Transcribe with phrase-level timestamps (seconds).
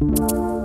[0.00, 0.62] Hello,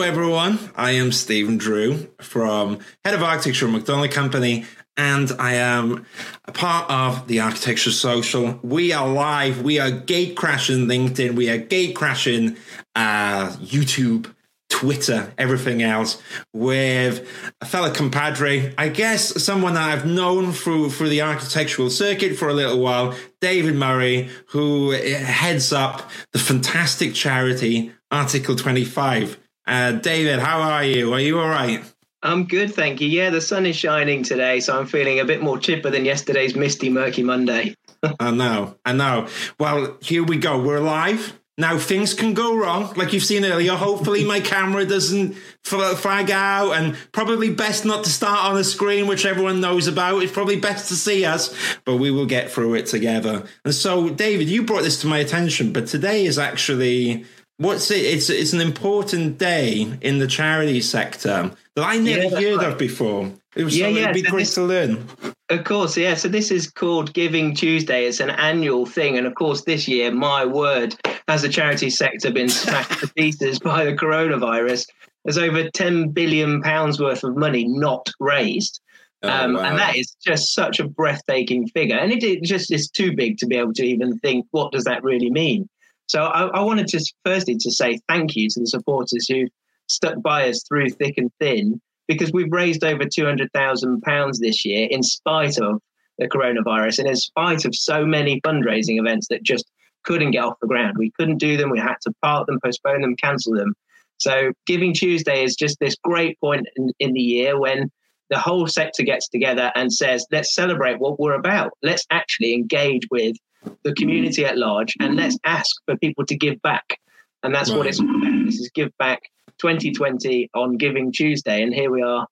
[0.00, 0.58] everyone.
[0.74, 4.64] I am Stephen Drew from Head of Architecture at McDonald Company,
[4.96, 6.06] and I am
[6.46, 8.60] a part of the Architecture Social.
[8.62, 9.60] We are live.
[9.60, 11.34] We are gate crashing LinkedIn.
[11.34, 12.56] We are gate crashing
[12.94, 14.34] uh, YouTube.
[14.76, 16.22] Twitter, everything else,
[16.52, 17.26] with
[17.62, 22.50] a fellow compadre, I guess someone that I've known through through the architectural circuit for
[22.50, 29.38] a little while, David Murray, who heads up the fantastic charity Article 25.
[29.66, 31.14] Uh, David, how are you?
[31.14, 31.82] Are you all right?
[32.22, 33.08] I'm good, thank you.
[33.08, 36.54] Yeah, the sun is shining today, so I'm feeling a bit more chipper than yesterday's
[36.54, 37.76] misty, murky Monday.
[38.20, 39.28] I know, I know.
[39.58, 40.60] Well, here we go.
[40.60, 41.40] We're live.
[41.58, 43.72] Now things can go wrong, like you've seen earlier.
[43.72, 45.34] Hopefully, my camera doesn't
[45.64, 50.22] flag out, and probably best not to start on a screen, which everyone knows about.
[50.22, 51.54] It's probably best to see us,
[51.86, 53.46] but we will get through it together.
[53.64, 57.24] And so, David, you brought this to my attention, but today is actually
[57.58, 58.04] what's it?
[58.04, 62.72] It's it's an important day in the charity sector that I never yeah, heard right.
[62.72, 63.32] of before.
[63.54, 64.02] It was yeah, so, yeah.
[64.02, 65.08] it'd be so great this, to learn.
[65.48, 66.14] Of course, yeah.
[66.14, 68.06] So this is called Giving Tuesday.
[68.06, 70.96] It's an annual thing, and of course, this year, my word,
[71.28, 74.86] has the charity sector been smashed to pieces by the coronavirus?
[75.24, 78.80] There's over ten billion pounds worth of money not raised.
[79.22, 79.60] Oh, um, wow.
[79.60, 83.38] And that is just such a breathtaking figure, and it, it just is too big
[83.38, 85.68] to be able to even think what does that really mean.
[86.08, 89.46] So I, I wanted to firstly to say thank you to the supporters who
[89.88, 95.02] stuck by us through thick and thin because we've raised over £200,000 this year in
[95.02, 95.80] spite of
[96.18, 99.70] the coronavirus and in spite of so many fundraising events that just
[100.04, 100.96] couldn't get off the ground.
[100.98, 101.70] We couldn't do them.
[101.70, 103.74] We had to park them, postpone them, cancel them.
[104.18, 107.90] So Giving Tuesday is just this great point in, in the year when
[108.30, 111.72] the whole sector gets together and says, let's celebrate what we're about.
[111.82, 113.36] Let's actually engage with
[113.82, 116.98] the community at large and let's ask for people to give back.
[117.42, 117.78] And that's right.
[117.78, 118.46] what it's about.
[118.46, 119.22] This is Give Back
[119.58, 121.62] 2020 on Giving Tuesday.
[121.62, 122.26] And here we are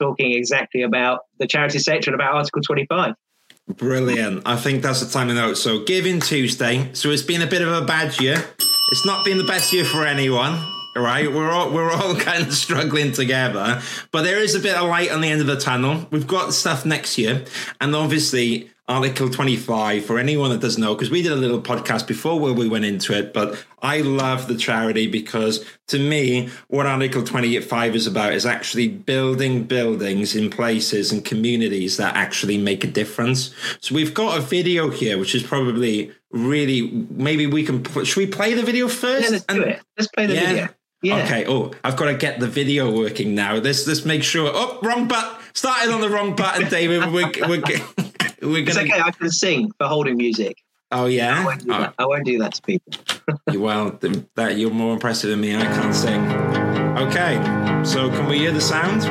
[0.00, 3.14] talking exactly about the charity sector and about Article 25.
[3.68, 4.42] Brilliant.
[4.46, 5.58] I think that's the time to note.
[5.58, 6.88] So, Giving Tuesday.
[6.94, 8.42] So, it's been a bit of a bad year.
[8.90, 10.58] It's not been the best year for anyone.
[10.96, 13.80] Right, we're all we're all kind of struggling together,
[14.10, 16.08] but there is a bit of light on the end of the tunnel.
[16.10, 17.44] We've got stuff next year,
[17.80, 22.06] and obviously Article 25, for anyone that doesn't know, because we did a little podcast
[22.06, 26.86] before where we went into it, but I love the charity because to me, what
[26.86, 32.82] Article 25 is about is actually building buildings in places and communities that actually make
[32.82, 33.54] a difference.
[33.80, 38.26] So we've got a video here, which is probably really, maybe we can, should we
[38.26, 39.24] play the video first?
[39.24, 39.82] Yeah, let's do it.
[39.98, 40.46] Let's play the yeah.
[40.46, 40.68] video.
[41.02, 41.24] Yeah.
[41.24, 41.44] Okay.
[41.46, 43.54] Oh, I've got to get the video working now.
[43.54, 44.50] Let's let's make sure.
[44.52, 45.30] Oh, wrong button.
[45.52, 47.12] Started on the wrong button, David.
[47.12, 47.62] We're, we're,
[48.42, 48.80] we're gonna...
[48.80, 49.00] It's okay.
[49.00, 50.56] I can sing for holding music.
[50.90, 51.42] Oh yeah.
[51.42, 51.78] I won't do, oh.
[51.80, 51.94] that.
[51.98, 52.92] I won't do that to people.
[53.60, 53.98] well,
[54.36, 55.54] that you're more impressive than me.
[55.54, 56.24] I can't sing.
[56.98, 57.36] Okay.
[57.84, 59.02] So can we hear the sound?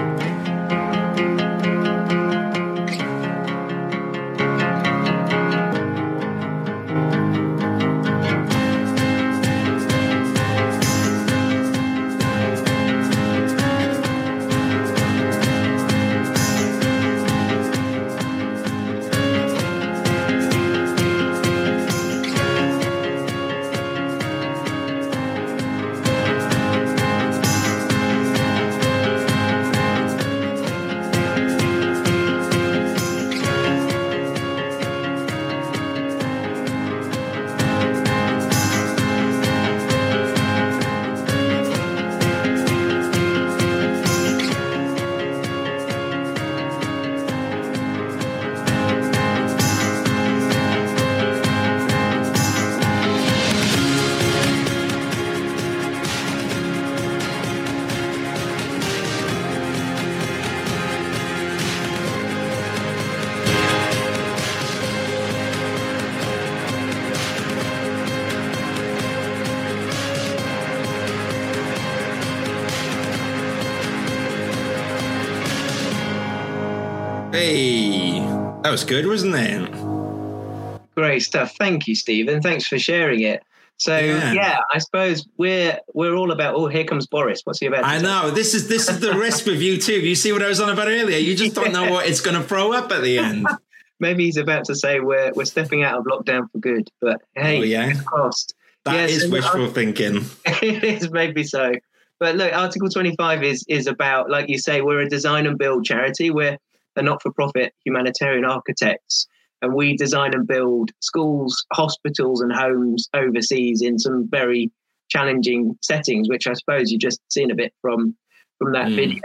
[78.68, 80.94] That was good, wasn't it?
[80.94, 81.56] Great stuff.
[81.58, 82.42] Thank you, Stephen.
[82.42, 83.42] Thanks for sharing it.
[83.78, 84.34] So yeah.
[84.34, 84.60] yeah.
[84.74, 86.56] I suppose we're we're all about.
[86.56, 87.40] Oh, here comes Boris.
[87.46, 87.86] What's he about?
[87.86, 90.02] I know this is this is the risk with you too.
[90.02, 91.18] You see what I was on about earlier.
[91.18, 93.48] You just don't know what it's going to throw up at the end.
[94.02, 96.90] Maybe he's about to say we're we're stepping out of lockdown for good.
[97.00, 98.54] But hey, oh, yeah, cost.
[98.84, 100.26] That yes, is wishful thinking.
[100.46, 101.72] it is maybe so.
[102.20, 105.86] But look, Article 25 is is about, like you say, we're a design and build
[105.86, 106.32] charity.
[106.32, 106.58] We're
[106.98, 109.28] a not for profit humanitarian architects.
[109.64, 114.72] and we design and build schools, hospitals, and homes overseas in some very
[115.10, 118.16] challenging settings, which I suppose you've just seen a bit from
[118.60, 118.96] from that mm.
[118.96, 119.22] video.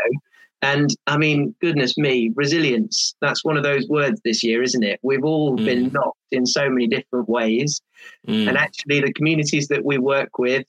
[0.62, 5.00] And I mean, goodness me, resilience, that's one of those words this year, isn't it?
[5.02, 5.64] We've all mm.
[5.64, 7.80] been knocked in so many different ways.
[8.28, 8.48] Mm.
[8.48, 10.64] And actually, the communities that we work with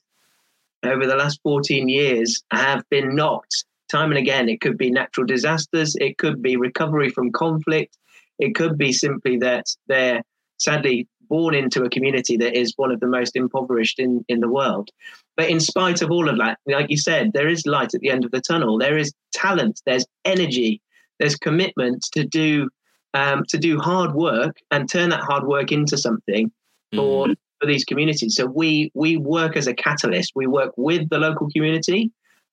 [0.84, 4.48] over the last 14 years have been knocked time and again.
[4.48, 7.96] It could be natural disasters, it could be recovery from conflict,
[8.38, 10.22] it could be simply that they're
[10.58, 14.48] sadly born into a community that is one of the most impoverished in, in the
[14.48, 14.90] world.
[15.36, 18.10] But in spite of all of that, like you said, there is light at the
[18.10, 18.78] end of the tunnel.
[18.78, 20.80] There is talent, there's energy,
[21.18, 22.68] there's commitment to do
[23.14, 26.50] um, to do hard work and turn that hard work into something
[26.92, 27.36] for, mm.
[27.60, 28.34] for these communities.
[28.34, 30.32] So we we work as a catalyst.
[30.34, 32.10] We work with the local community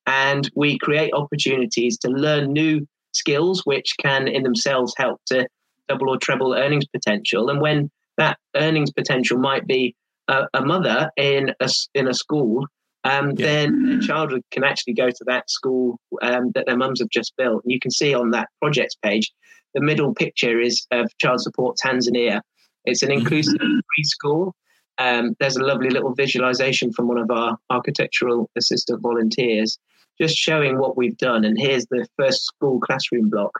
[0.07, 5.47] and we create opportunities to learn new skills which can in themselves help to
[5.87, 7.49] double or treble earnings potential.
[7.49, 9.95] And when that earnings potential might be
[10.27, 12.65] a, a mother in a, in a school,
[13.03, 13.45] um, yeah.
[13.45, 17.33] then a child can actually go to that school um, that their mums have just
[17.37, 17.63] built.
[17.63, 19.31] And you can see on that projects page,
[19.73, 22.41] the middle picture is of Child Support Tanzania.
[22.85, 23.19] It's an mm-hmm.
[23.19, 24.51] inclusive preschool.
[24.97, 29.79] Um, there's a lovely little visualization from one of our architectural assistant volunteers,
[30.21, 31.43] just showing what we've done.
[31.43, 33.59] And here's the first school classroom block.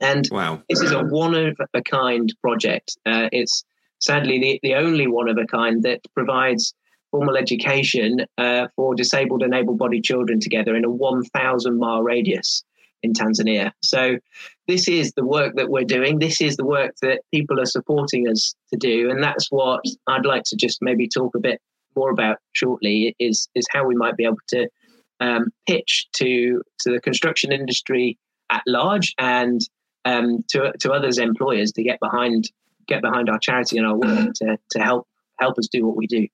[0.00, 0.62] And wow.
[0.68, 2.96] this is a one of a kind project.
[3.06, 3.64] Uh, it's
[3.98, 6.74] sadly the, the only one of a kind that provides
[7.10, 12.62] formal education uh, for disabled and able bodied children together in a 1,000 mile radius
[13.02, 13.72] in Tanzania.
[13.82, 14.18] So,
[14.66, 16.18] this is the work that we're doing.
[16.18, 19.08] This is the work that people are supporting us to do.
[19.08, 21.58] And that's what I'd like to just maybe talk a bit
[21.96, 24.68] more about shortly is, is how we might be able to
[25.20, 28.18] um, pitch to, to the construction industry
[28.50, 29.60] at large and
[30.04, 32.50] um, to to others employers to get behind
[32.86, 35.06] get behind our charity and our work to to help
[35.38, 36.26] help us do what we do.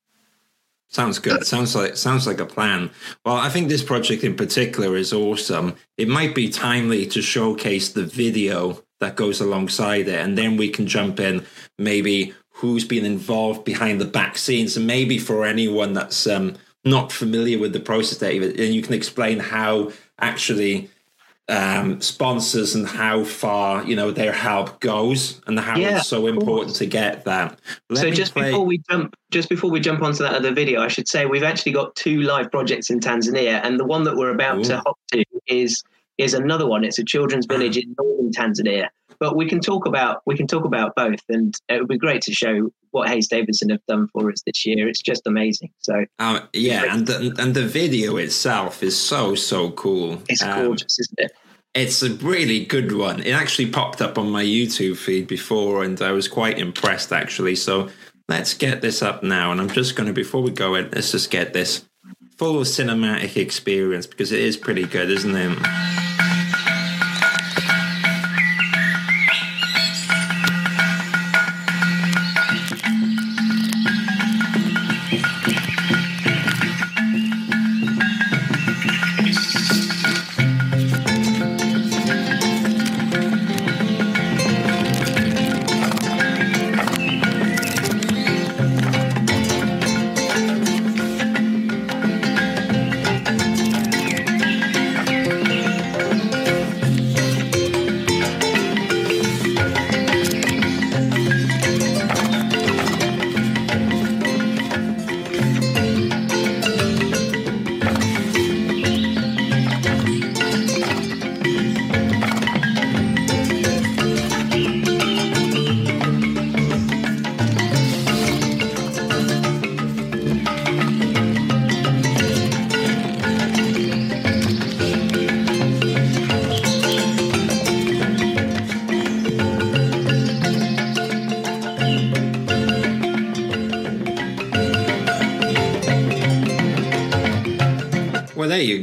[0.88, 1.44] Sounds good.
[1.44, 2.90] Sounds like sounds like a plan.
[3.24, 5.74] Well, I think this project in particular is awesome.
[5.98, 10.68] It might be timely to showcase the video that goes alongside it, and then we
[10.68, 11.44] can jump in
[11.78, 17.12] maybe who's been involved behind the back scenes, and maybe for anyone that's um, not
[17.12, 20.90] familiar with the process, David, and you can explain how actually
[21.48, 26.26] um, sponsors and how far you know their help goes and how yeah, it's so
[26.26, 27.58] important to get that.
[27.90, 28.50] Let so just play...
[28.50, 31.42] before we jump, just before we jump onto that other video, I should say we've
[31.42, 34.64] actually got two live projects in Tanzania, and the one that we're about Ooh.
[34.64, 35.82] to hop to is
[36.16, 36.84] is another one.
[36.84, 38.88] It's a children's village in northern Tanzania.
[39.20, 42.22] But we can talk about we can talk about both, and it would be great
[42.22, 44.88] to show what Hayes Davidson have done for us this year.
[44.88, 45.70] It's just amazing.
[45.80, 50.22] So um, yeah, and the, and the video itself is so so cool.
[50.28, 51.32] It's um, gorgeous, isn't it?
[51.74, 53.20] It's a really good one.
[53.20, 57.56] It actually popped up on my YouTube feed before, and I was quite impressed actually.
[57.56, 57.88] So
[58.28, 61.10] let's get this up now, and I'm just going to before we go in, let's
[61.10, 61.84] just get this
[62.36, 66.03] full cinematic experience because it is pretty good, isn't it?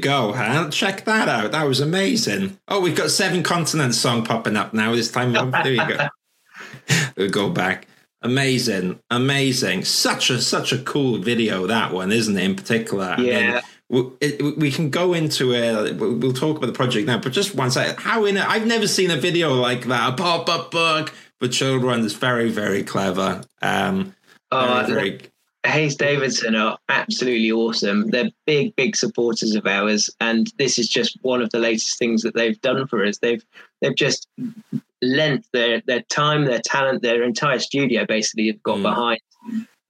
[0.01, 0.69] Go, huh?
[0.69, 1.51] Check that out.
[1.51, 2.59] That was amazing.
[2.67, 5.33] Oh, we've got Seven Continents song popping up now this time.
[5.33, 6.07] there you go.
[7.17, 7.87] we'll go back.
[8.23, 9.83] Amazing, amazing.
[9.83, 12.43] Such a such a cool video that one, isn't it?
[12.43, 13.61] In particular, yeah.
[13.89, 15.97] We, it, we can go into it.
[15.97, 17.97] We'll talk about the project now, but just one second.
[17.97, 18.47] How in it?
[18.47, 20.13] I've never seen a video like that.
[20.13, 23.41] A pop up book for children is very very clever.
[23.61, 24.15] Um,
[24.51, 25.30] oh, very, very
[25.65, 28.09] Hayes Davidson are absolutely awesome.
[28.09, 32.23] They're big, big supporters of ours, and this is just one of the latest things
[32.23, 33.19] that they've done for us.
[33.19, 33.43] They've
[33.79, 34.27] they've just
[35.01, 38.83] lent their their time, their talent, their entire studio basically have got mm.
[38.83, 39.19] behind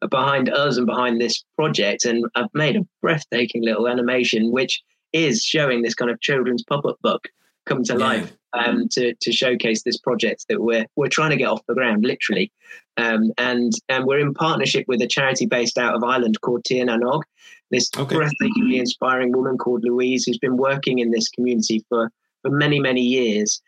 [0.10, 4.82] behind us and behind this project, and I've made a breathtaking little animation which
[5.14, 7.28] is showing this kind of children's pop up book
[7.66, 8.00] come to yeah.
[8.00, 11.74] life um, to to showcase this project that we're we're trying to get off the
[11.74, 12.52] ground, literally.
[12.98, 16.86] Um, and and we're in partnership with a charity based out of Ireland called Tir
[16.86, 17.20] na.
[17.70, 18.16] This okay.
[18.16, 23.02] breathtakingly inspiring woman called Louise, who's been working in this community for for many many
[23.02, 23.62] years.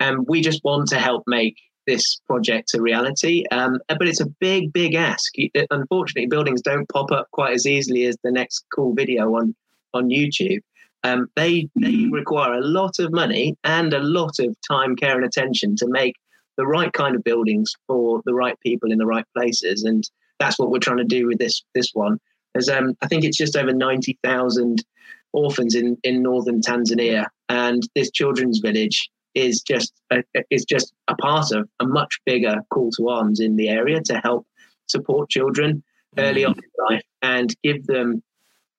[0.00, 1.56] And we just want to help make
[1.88, 3.44] this project a reality.
[3.50, 5.32] Um, but it's a big, big ask.
[5.70, 9.56] Unfortunately, buildings don't pop up quite as easily as the next cool video on
[9.94, 10.60] on YouTube.
[11.02, 15.24] Um, they they require a lot of money and a lot of time, care, and
[15.24, 16.14] attention to make
[16.58, 20.04] the right kind of buildings for the right people in the right places, and
[20.38, 22.18] that's what we're trying to do with this this one.
[22.52, 24.84] There's um, I think it's just over ninety thousand
[25.32, 31.14] orphans in in northern Tanzania, and this children's village is just a, is just a
[31.16, 34.46] part of a much bigger call to arms in the area to help
[34.86, 35.82] support children
[36.16, 38.22] early on in life and give them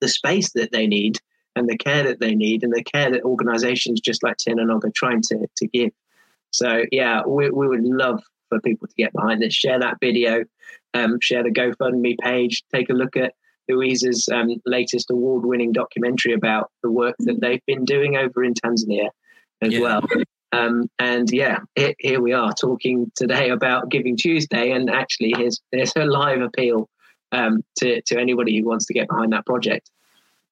[0.01, 1.17] the space that they need
[1.55, 4.91] and the care that they need and the care that organizations just like na are
[4.95, 5.91] trying to, to give.
[6.51, 9.53] So, yeah, we, we would love for people to get behind this.
[9.53, 10.43] Share that video,
[10.93, 13.33] um, share the GoFundMe page, take a look at
[13.69, 18.53] Louise's um, latest award winning documentary about the work that they've been doing over in
[18.53, 19.09] Tanzania
[19.61, 19.79] as yeah.
[19.79, 20.01] well.
[20.51, 25.61] Um, and yeah, it, here we are talking today about Giving Tuesday, and actually, here's,
[25.71, 26.89] here's a live appeal
[27.31, 29.91] um, to, to anybody who wants to get behind that project.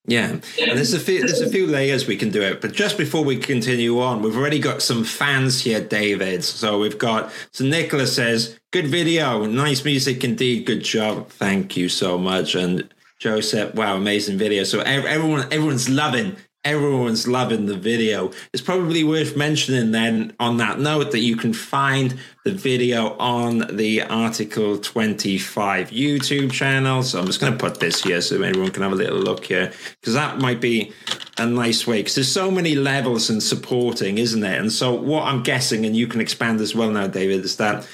[0.10, 2.62] Yeah, and there's a few there's a few layers we can do it.
[2.62, 6.46] But just before we continue on, we've already got some fans here, David.
[6.46, 11.90] So we've got so Nicholas says, "Good video, nice music indeed, good job, thank you
[11.90, 12.88] so much." And
[13.20, 14.64] Joseph, wow, amazing video.
[14.64, 16.38] So everyone everyone's loving
[16.68, 18.30] everyone's loving the video.
[18.52, 23.78] It's probably worth mentioning then on that note that you can find the video on
[23.78, 27.04] the Article 25 YouTube channel.
[27.04, 29.46] So I'm just going to put this here so everyone can have a little look
[29.46, 29.72] here
[30.02, 30.92] because that might be
[31.38, 34.60] a nice way because there's so many levels and supporting, isn't it?
[34.60, 37.88] And so what I'm guessing, and you can expand as well now, David, is that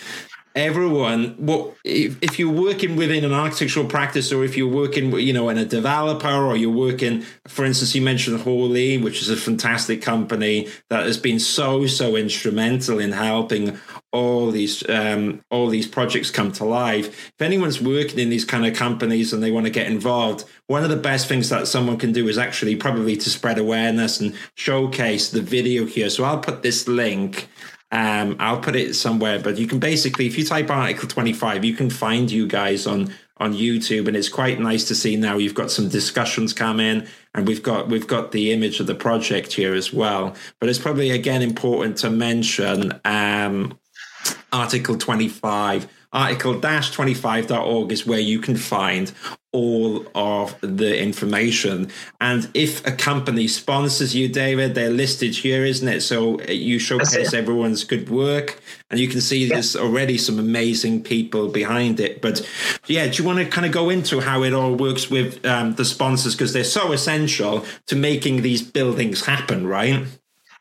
[0.55, 5.33] everyone what if, if you're working within an architectural practice or if you're working you
[5.33, 9.29] know in a developer or you're working for instance you mentioned Hoare Lea which is
[9.29, 13.79] a fantastic company that has been so so instrumental in helping
[14.11, 17.29] all these um, all these projects come to life.
[17.29, 20.83] If anyone's working in these kind of companies and they want to get involved one
[20.83, 24.35] of the best things that someone can do is actually probably to spread awareness and
[24.55, 26.09] showcase the video here.
[26.09, 27.49] So i'll put this link
[27.93, 31.75] um, I'll put it somewhere, but you can basically, if you type Article 25, you
[31.75, 35.37] can find you guys on on YouTube, and it's quite nice to see now.
[35.37, 38.95] You've got some discussions come in, and we've got we've got the image of the
[38.95, 40.35] project here as well.
[40.59, 43.77] But it's probably again important to mention um,
[44.51, 49.11] Article 25 article-25.org is where you can find
[49.53, 51.89] all of the information.
[52.19, 56.01] And if a company sponsors you, David, they're listed here, isn't it?
[56.01, 59.53] So uh, you showcase everyone's good work, and you can see yeah.
[59.53, 62.21] there's already some amazing people behind it.
[62.21, 62.47] But
[62.87, 65.75] yeah, do you want to kind of go into how it all works with um,
[65.75, 70.03] the sponsors because they're so essential to making these buildings happen, right?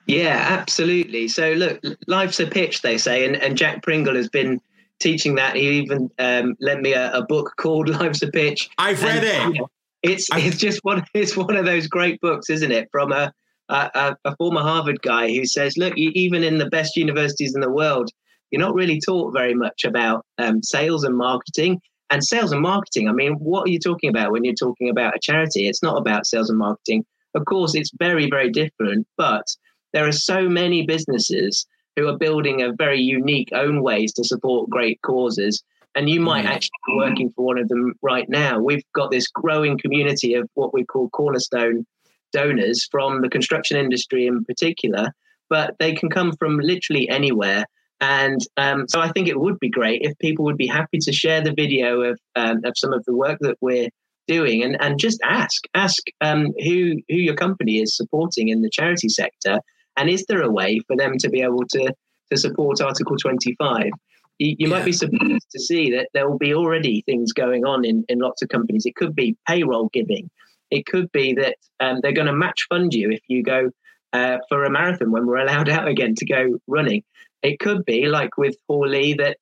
[0.06, 1.28] Yeah, absolutely.
[1.28, 4.60] So look, life's a pitch, they say, and, and Jack Pringle has been
[5.02, 5.56] teaching that.
[5.56, 8.70] He even um, lent me a, a, book called Life's a Pitch.
[8.78, 9.62] I've read and, it.
[10.02, 10.46] it's I've...
[10.46, 12.88] it's just one it's one of those great books, isn't it?
[12.92, 13.32] From a
[13.68, 17.70] a, a former Harvard guy who says, look, even in the best universities in the
[17.70, 18.10] world,
[18.50, 21.80] you're not really taught very much about um, sales and marketing.
[22.10, 25.16] And sales and marketing, I mean, what are you talking about when you're talking about
[25.16, 25.66] a charity?
[25.66, 27.06] It's not about sales and marketing.
[27.34, 29.46] Of course, it's very, very different, but
[29.94, 34.70] there are so many businesses who are building a very unique own ways to support
[34.70, 35.62] great causes.
[35.94, 36.48] And you might mm.
[36.48, 38.58] actually be working for one of them right now.
[38.58, 41.86] We've got this growing community of what we call cornerstone
[42.32, 45.12] donors from the construction industry in particular,
[45.50, 47.66] but they can come from literally anywhere.
[48.00, 51.12] And um, so I think it would be great if people would be happy to
[51.12, 53.90] share the video of, um, of some of the work that we're
[54.26, 58.70] doing and, and just ask ask um, who who your company is supporting in the
[58.70, 59.58] charity sector
[59.96, 61.92] and is there a way for them to be able to,
[62.30, 63.90] to support Article 25?
[64.38, 64.68] You, you yeah.
[64.68, 68.18] might be surprised to see that there will be already things going on in, in
[68.18, 68.86] lots of companies.
[68.86, 70.30] It could be payroll giving.
[70.70, 73.70] It could be that um, they're going to match fund you if you go
[74.12, 77.02] uh, for a marathon when we're allowed out again to go running.
[77.42, 79.36] It could be like with Hoare Lea that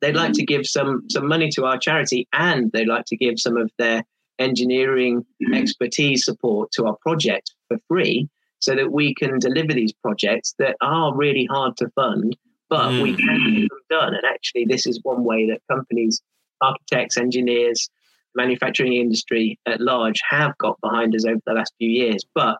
[0.00, 3.38] they'd like to give some some money to our charity and they'd like to give
[3.38, 4.02] some of their
[4.38, 8.28] engineering expertise support to our project for free
[8.64, 12.36] so that we can deliver these projects that are really hard to fund
[12.74, 13.02] but mm.
[13.02, 14.14] we can get them done.
[14.14, 16.22] And actually, this is one way that companies,
[16.60, 17.88] architects, engineers,
[18.34, 22.24] manufacturing industry at large have got behind us over the last few years.
[22.34, 22.58] But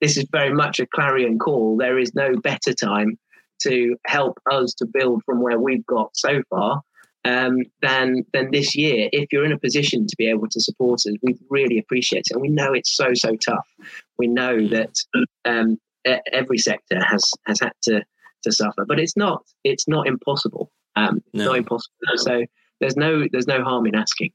[0.00, 1.76] this is very much a clarion call.
[1.76, 3.18] There is no better time
[3.62, 6.82] to help us to build from where we've got so far
[7.24, 9.08] um, than than this year.
[9.12, 12.32] If you're in a position to be able to support us, we really appreciate it.
[12.32, 13.66] And we know it's so so tough.
[14.18, 14.70] We know mm.
[14.70, 14.94] that
[15.44, 15.78] um,
[16.32, 18.02] every sector has has had to
[18.42, 20.70] to suffer, but it's not it's not impossible.
[20.96, 21.46] Um, no.
[21.46, 21.96] Not impossible.
[22.16, 22.44] So
[22.80, 24.32] there's no there's no harm in asking.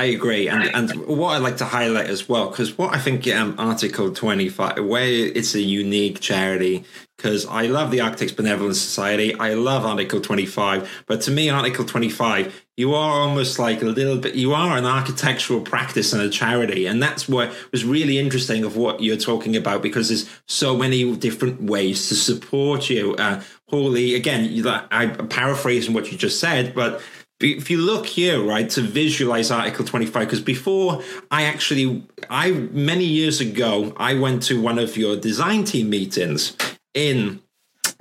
[0.00, 3.28] I agree, and and what I like to highlight as well, because what I think
[3.28, 5.06] um, Article Twenty Five, where
[5.38, 6.84] it's a unique charity,
[7.16, 11.50] because I love the Architects Benevolent Society, I love Article Twenty Five, but to me,
[11.50, 16.14] Article Twenty Five, you are almost like a little bit, you are an architectural practice
[16.14, 20.08] and a charity, and that's what was really interesting of what you're talking about, because
[20.08, 23.14] there's so many different ways to support you.
[23.16, 27.02] Uh, Hoare Lea, again, you, I'm paraphrasing what you just said, but
[27.40, 33.04] if you look here, right, to visualize Article 25, because before I actually, I many
[33.04, 36.56] years ago, I went to one of your design team meetings
[36.94, 37.40] in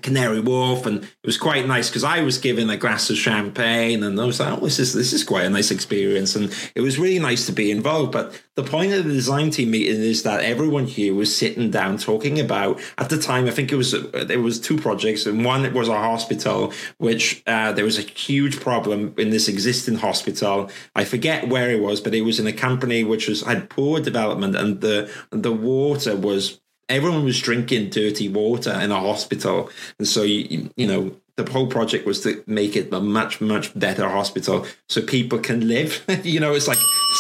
[0.02, 4.04] Canary Wharf, and it was quite nice because I was given a glass of champagne,
[4.04, 6.82] and I was like, "Oh, this is this is quite a nice experience," and it
[6.82, 8.12] was really nice to be involved.
[8.12, 11.98] But the point of the design team meeting is that everyone here was sitting down
[11.98, 12.80] talking about.
[12.98, 15.94] At the time, I think it was there was two projects, and one was a
[15.94, 20.70] hospital, which uh, there was a huge problem in this existing hospital.
[20.96, 24.00] I forget where it was, but it was in a company which was had poor
[24.00, 26.60] development, and the the water was
[26.90, 31.16] everyone was drinking dirty water in a hospital, and so you you know
[31.46, 35.68] the whole project was to make it a much much better hospital so people can
[35.68, 36.04] live.
[36.24, 36.78] you know, it's like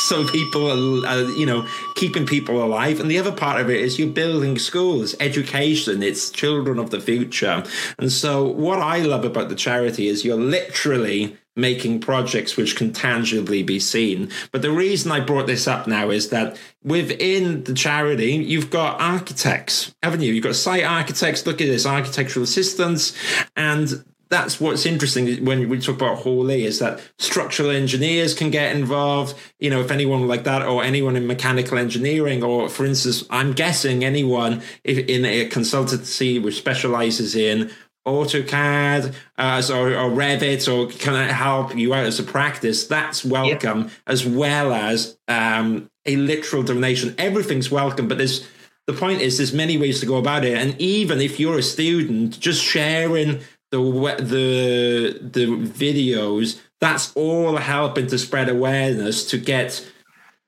[0.07, 3.97] so people are, you know keeping people alive, and the other part of it is
[3.97, 6.03] you're building schools, education.
[6.03, 7.63] It's children of the future,
[7.97, 12.93] and so what I love about the charity is you're literally making projects which can
[12.93, 14.29] tangibly be seen.
[14.51, 19.01] But the reason I brought this up now is that within the charity, you've got
[19.01, 20.33] architects, haven't you?
[20.33, 23.17] You've got site architects, look at this, architectural assistants,
[23.55, 28.51] and that's what's interesting when we talk about Hoare Lea is that structural engineers can
[28.51, 29.35] get involved.
[29.59, 33.53] You know, if anyone like that, or anyone in mechanical engineering, or for instance, I'm
[33.53, 37.71] guessing anyone in a consultancy which specializes in
[38.07, 42.87] AutoCAD uh, or, or, Revit or can I help you out as a practice?
[42.87, 43.91] That's welcome, yep.
[44.07, 47.13] as well as um, a literal donation.
[47.17, 48.47] Everything's welcome, but there's
[48.87, 51.63] the point is there's many ways to go about it, and even if you're a
[51.63, 53.79] student, just sharing the
[54.19, 59.87] the the videos, that's all helping to spread awareness to get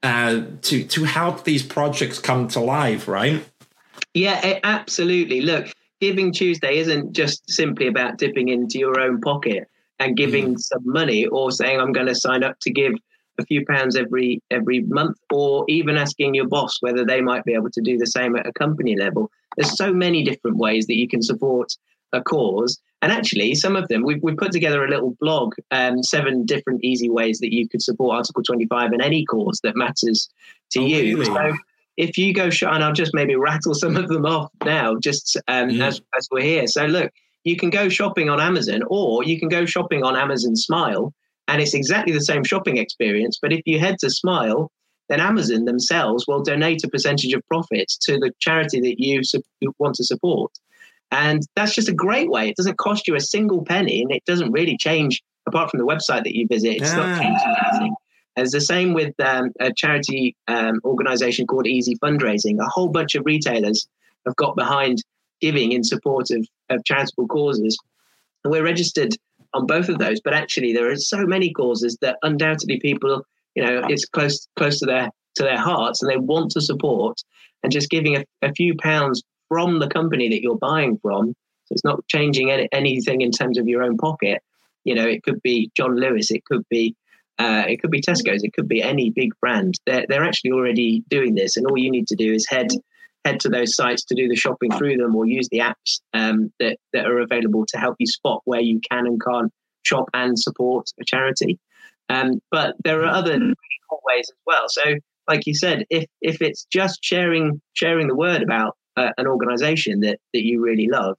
[0.02, 3.46] uh, to to help these projects come to life, right?
[4.16, 5.42] Yeah, absolutely.
[5.42, 9.68] Look Giving Tuesday isn't just simply about dipping into your own pocket
[10.00, 10.60] and giving mm.
[10.60, 12.94] some money or saying I'm going to sign up to give
[13.40, 17.54] a few pounds every every month or even asking your boss whether they might be
[17.54, 20.98] able to do the same at a company level there's so many different ways that
[20.98, 21.72] you can support
[22.14, 26.04] a cause and actually some of them we've, we've put together a little blog um,
[26.04, 30.30] seven different easy ways that you could support article 25 and any cause that matters
[30.72, 31.26] to oh, you really?
[31.26, 31.58] so
[31.98, 35.38] if you go shop, and I'll just maybe rattle some of them off now, just
[35.48, 36.68] um, as, as we're here.
[36.68, 37.12] So look,
[37.44, 41.14] you can go shopping on Amazon, or you can go shopping on Amazon Smile,
[41.48, 43.38] and it's exactly the same shopping experience.
[43.42, 44.72] But if you head to Smile,
[45.10, 49.44] then Amazon themselves will donate a percentage of profits to the charity that you su-
[49.78, 50.52] want to support.
[51.12, 52.48] And that's just a great way.
[52.48, 55.86] It doesn't cost you a single penny, and it doesn't really change apart from the
[55.86, 56.78] website that you visit.
[56.78, 56.96] It's yeah.
[56.96, 57.96] not changing anything.
[58.38, 62.60] It's the same with um, a charity um, organization called Easy Fundraising.
[62.60, 63.88] A whole bunch of retailers
[64.26, 65.04] have got behind
[65.42, 67.78] giving in support of, of charitable causes.
[68.44, 69.16] And we're registered
[69.54, 73.24] on both of those, but actually there are so many causes that undoubtedly people,
[73.56, 77.22] you know, it's close close to their to their hearts and they want to support
[77.64, 81.30] and just giving a, a few pounds from the company that you're buying from.
[81.66, 84.42] So it's not changing any, anything in terms of your own pocket.
[84.84, 86.96] You know, it could be John Lewis, it could be
[87.42, 89.74] uh, it could be Tesco's, it could be any big brand.
[89.88, 92.68] They're, they're actually already doing this, and all you need to do is head
[93.26, 96.54] head to those sites to do the shopping through them, or use the apps um,
[96.60, 99.52] that that are available to help you spot where you can and can't
[99.82, 101.58] shop and support a charity.
[102.10, 104.66] Um, but there are other really cool ways as well.
[104.68, 104.84] So,
[105.28, 110.02] like you said, if if it's just sharing sharing the word about uh, an organisation
[110.02, 111.18] that that you really love,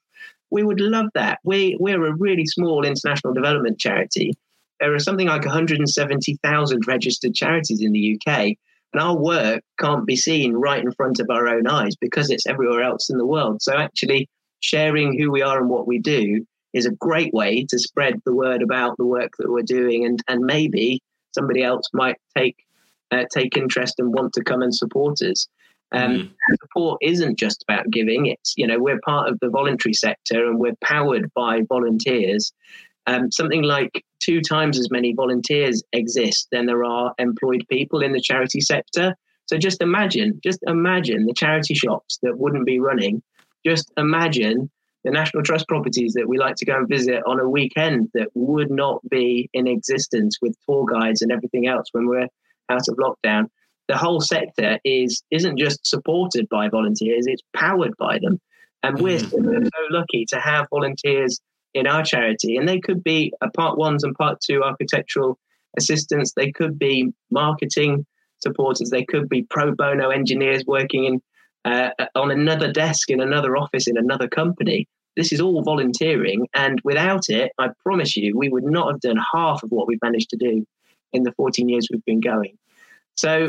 [0.52, 1.40] we would love that.
[1.42, 4.34] We we're a really small international development charity
[4.82, 8.56] there are something like 170,000 registered charities in the UK,
[8.92, 12.48] and our work can't be seen right in front of our own eyes because it's
[12.48, 13.62] everywhere else in the world.
[13.62, 17.78] So actually, sharing who we are and what we do is a great way to
[17.78, 21.00] spread the word about the work that we're doing, and and maybe
[21.32, 22.56] somebody else might take
[23.12, 25.46] uh, take interest and want to come and support us.
[25.92, 26.30] Um, mm.
[26.62, 30.58] Support isn't just about giving; it's you know we're part of the voluntary sector and
[30.58, 32.52] we're powered by volunteers.
[33.06, 38.12] Um, something like two times as many volunteers exist than there are employed people in
[38.12, 39.16] the charity sector.
[39.46, 43.22] So just imagine, just imagine the charity shops that wouldn't be running.
[43.66, 44.70] Just imagine
[45.04, 48.28] the National Trust properties that we like to go and visit on a weekend that
[48.34, 52.28] would not be in existence with tour guides and everything else when we're
[52.68, 53.48] out of lockdown.
[53.88, 58.40] The whole sector is isn't just supported by volunteers; it's powered by them,
[58.82, 59.64] and we're mm-hmm.
[59.64, 61.40] so lucky to have volunteers
[61.74, 62.56] in our charity.
[62.56, 65.38] And they could be a part ones and part two architectural
[65.78, 66.32] assistants.
[66.34, 68.06] They could be marketing
[68.40, 68.90] supporters.
[68.90, 71.22] They could be pro bono engineers working in
[71.64, 74.88] uh, on another desk in another office in another company.
[75.16, 79.18] This is all volunteering, and without it, I promise you, we would not have done
[79.34, 80.66] half of what we've managed to do
[81.12, 82.56] in the 14 years we've been going.
[83.14, 83.48] So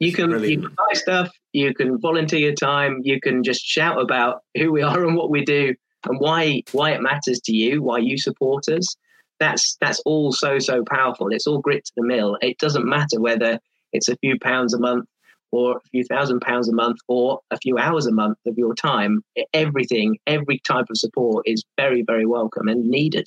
[0.00, 4.00] you can, you can buy stuff, you can volunteer your time, you can just shout
[4.00, 5.76] about who we are and what we do
[6.08, 8.96] and why why it matters to you, why you support us.
[9.38, 11.28] That's that's all so so powerful.
[11.28, 12.36] It's all grit to the mill.
[12.42, 13.58] It doesn't matter whether
[13.92, 15.06] it's a few pounds a month
[15.52, 18.74] or a few thousand pounds a month or a few hours a month of your
[18.74, 19.22] time.
[19.52, 23.26] Everything, every type of support is very very welcome and needed.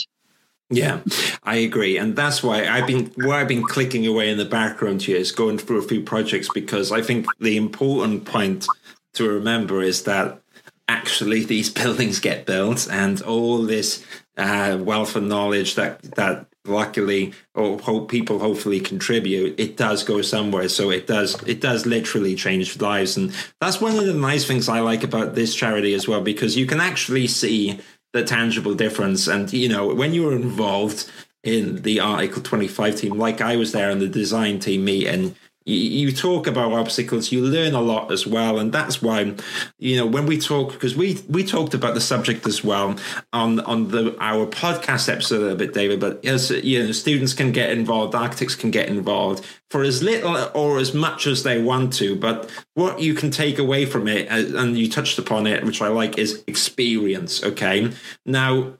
[0.69, 1.01] Yeah,
[1.43, 5.03] I agree, and that's why I've been why I've been clicking away in the background
[5.03, 8.67] here is going through a few projects because I think the important point
[9.13, 10.42] to remember is that
[10.87, 14.05] actually these buildings get built and all this
[14.37, 20.21] uh, wealth of knowledge that that luckily or hope people hopefully contribute it does go
[20.21, 20.69] somewhere.
[20.69, 23.17] So it does it does literally change lives.
[23.17, 26.57] And that's one of the nice things i like about this charity as well because
[26.57, 27.79] you can actually see
[28.13, 29.27] the tangible difference.
[29.27, 31.11] And you know when you're involved
[31.43, 36.11] in the article 25 team like i was there in the design team meeting you,
[36.11, 39.33] talk about obstacles you learn a lot as well and that's why
[39.79, 42.95] you know when we talk because we we talked about the subject as well
[43.31, 47.33] on on the our podcast episode a little bit david but as you know students
[47.33, 51.61] can get involved architects can get involved for as little or as much as they
[51.61, 55.47] want to but what you can take away from it uh, and you touched upon
[55.47, 57.91] it which i like is experience okay?
[58.25, 58.73] Now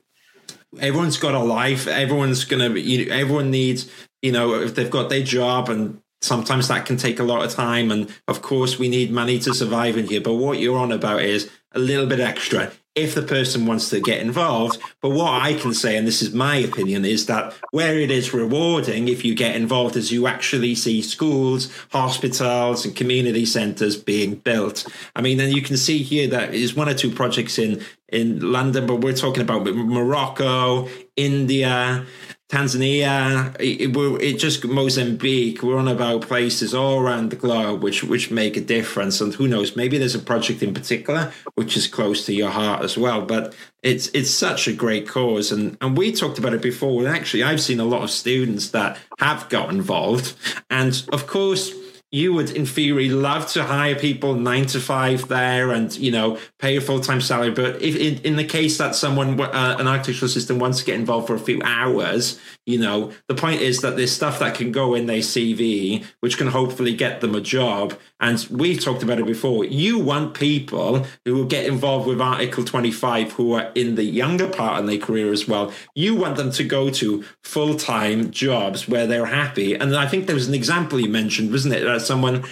[0.79, 3.91] everyone's got a life everyone's gonna you know, everyone needs
[4.21, 7.51] you know if they've got their job and sometimes that can take a lot of
[7.51, 10.21] time and of course we need money to survive in here.
[10.21, 13.99] But what you're on about is a little bit extra if the person wants to
[13.99, 14.79] get involved.
[15.01, 18.33] But what i can say and this is my opinion is that where it is
[18.33, 24.35] rewarding if you get involved is you actually see schools hospitals and community centers being
[24.35, 24.87] built.
[25.15, 28.39] I mean and you can see here that is one or two projects in in
[28.39, 32.05] london but we're talking about morocco india
[32.53, 35.63] Tanzania, it, it, just Mozambique.
[35.63, 39.19] We're on about places all around the globe which which make a difference.
[39.21, 42.83] And who knows, maybe there's a project in particular which is close to your heart
[42.83, 43.25] as well.
[43.25, 46.99] But it's it's such a great cause, and and we talked about it before.
[46.99, 50.35] And actually, I've seen a lot of students that have got involved,
[50.69, 51.73] and of course
[52.13, 56.37] you would in theory love to hire people nine to five there and you know
[56.59, 57.49] pay a full-time salary.
[57.49, 60.95] But if in, in the case that someone uh, an architectural assistant wants to get
[60.95, 64.71] involved for a few hours you know the point is that there's stuff that can
[64.71, 69.19] go in their cv which can hopefully get them a job and we've talked about
[69.19, 69.65] it before.
[69.65, 74.47] You want people who will get involved with Article 25 who are in the younger
[74.47, 75.73] part of their career as well.
[75.93, 79.75] You want them to go to full time jobs where they're happy.
[79.75, 81.83] And I think there was an example you mentioned, wasn't it?
[81.83, 82.45] That someone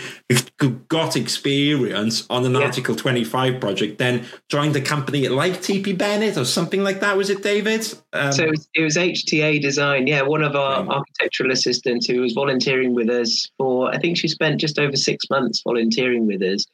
[0.60, 2.66] who got experience on an yeah.
[2.66, 7.16] Article 25 project then joined a company like TP Bennett or something like that.
[7.16, 7.88] Was it, David?
[8.12, 10.06] Um, so it was, it was, HTA Design.
[10.06, 14.28] Yeah, one of our architectural assistants who was volunteering with us for, I think she
[14.28, 16.65] spent just over six months volunteering with us,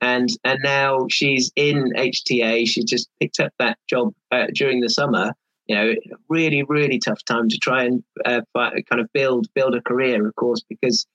[0.00, 2.66] and and now she's in HTA.
[2.66, 5.32] She just picked up that job uh, during the summer.
[5.66, 5.94] You know,
[6.28, 10.36] really, really tough time to try and uh, kind of build build a career, of
[10.36, 11.06] course, because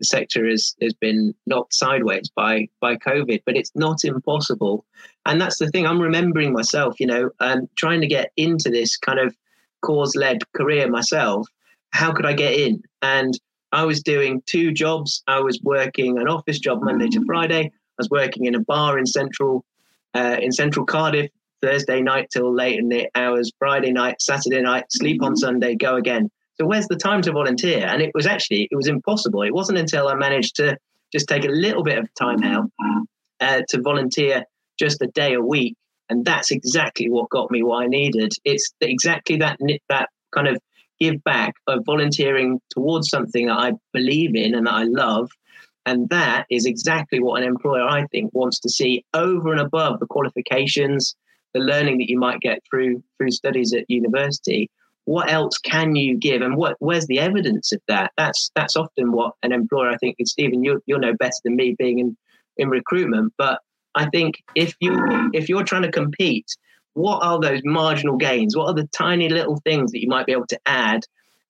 [0.00, 3.42] the sector has has been knocked sideways by by COVID.
[3.46, 4.84] But it's not impossible,
[5.26, 5.86] and that's the thing.
[5.86, 6.98] I'm remembering myself.
[6.98, 9.36] You know, um, trying to get into this kind of
[9.82, 11.46] cause led career myself.
[11.90, 12.82] How could I get in?
[13.02, 13.38] And
[13.72, 15.22] I was doing two jobs.
[15.26, 17.66] I was working an office job Monday to Friday.
[17.66, 19.64] I was working in a bar in central
[20.14, 21.30] uh, in central Cardiff
[21.62, 23.52] Thursday night till late in the hours.
[23.58, 26.30] Friday night, Saturday night, sleep on Sunday, go again.
[26.58, 27.86] So where's the time to volunteer?
[27.86, 29.42] And it was actually it was impossible.
[29.42, 30.76] It wasn't until I managed to
[31.12, 32.70] just take a little bit of time out
[33.40, 34.44] uh, to volunteer
[34.78, 35.76] just a day a week
[36.08, 38.32] And that's exactly what got me what I needed.
[38.44, 40.58] It's exactly that that kind of
[41.00, 45.30] give back by volunteering towards something that I believe in and that I love.
[45.86, 49.98] And that is exactly what an employer, I think, wants to see over and above
[49.98, 51.16] the qualifications,
[51.54, 54.70] the learning that you might get through through studies at university.
[55.06, 58.12] What else can you give, and what where's the evidence of that?
[58.16, 61.56] That's that's often what an employer, I think, and Stephen, you you'll know better than
[61.56, 62.16] me, being in
[62.58, 63.32] in recruitment.
[63.38, 63.60] But
[63.94, 66.46] I think if you if you're trying to compete
[67.00, 68.56] what are those marginal gains?
[68.56, 71.04] What are the tiny little things that you might be able to add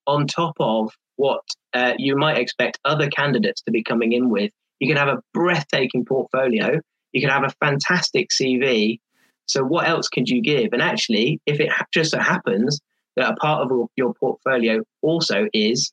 [0.06, 1.42] on top of what
[1.74, 4.52] uh, you might expect other candidates to be coming in with?
[4.78, 6.80] You can have a breathtaking portfolio.
[7.12, 9.00] You can have a fantastic CV.
[9.46, 10.72] So, what else could you give?
[10.72, 12.80] And actually, if it just so happens
[13.16, 15.92] that a part of your portfolio also is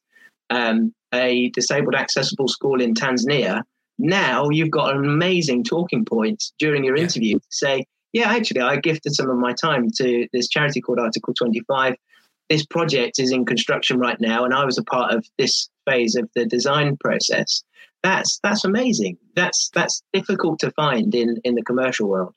[0.52, 3.64] um, a disabled accessible school in Tanzania,
[3.98, 7.86] now you've got an amazing talking point during your interview to say,
[8.18, 11.96] yeah, actually, I gifted some of my time to this charity called Article 25.
[12.50, 16.16] This project is in construction right now, and I was a part of this phase
[16.16, 17.64] of the design process.
[18.02, 19.18] That's that's amazing.
[19.36, 22.34] That's that's difficult to find in in the commercial world.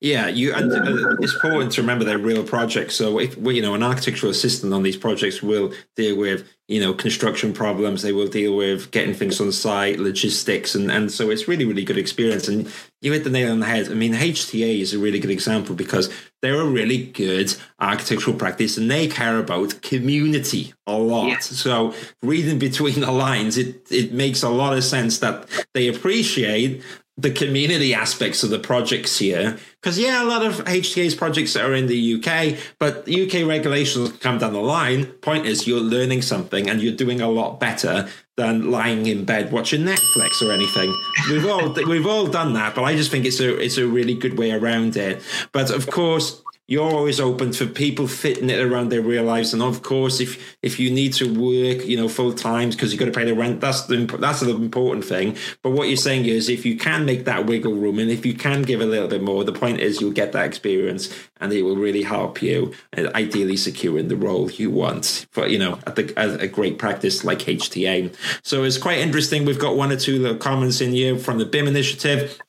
[0.00, 0.52] Yeah, you.
[0.52, 2.94] And, uh, it's important to remember they're real projects.
[2.96, 6.92] So, if you know, an architectural assistant on these projects will deal with you know
[6.92, 8.02] construction problems.
[8.02, 11.84] They will deal with getting things on site, logistics, and and so it's really really
[11.84, 12.48] good experience.
[12.48, 13.88] And you hit the nail on the head.
[13.88, 18.76] I mean, HTA is a really good example because they're a really good architectural practice,
[18.76, 21.28] and they care about community a lot.
[21.28, 21.38] Yeah.
[21.38, 26.82] So, reading between the lines, it it makes a lot of sense that they appreciate
[27.18, 29.58] the community aspects of the projects here.
[29.80, 34.38] Because, yeah, a lot of HTA's projects are in the UK, but UK regulations come
[34.38, 35.06] down the line.
[35.06, 39.50] Point is, you're learning something and you're doing a lot better than lying in bed
[39.50, 40.94] watching Netflix or anything.
[41.30, 44.14] We've all we've all done that, but I just think it's a it's a really
[44.14, 45.22] good way around it.
[45.52, 49.52] But of course, you're always open for people fitting it around their real lives.
[49.52, 52.98] And of course, if if you need to work, you know, full time because you've
[52.98, 55.36] got to pay the rent, that's the that's the important thing.
[55.62, 58.34] But what you're saying is, if you can make that wiggle room, and if you
[58.34, 61.62] can give a little bit more, the point is you'll get that experience, and it
[61.62, 65.94] will really help you, uh, ideally securing the role you want for you know at,
[65.94, 68.12] the, at a great practice like HTA.
[68.42, 69.44] So it's quite interesting.
[69.44, 72.40] We've got one or two little comments in here from the BIM initiative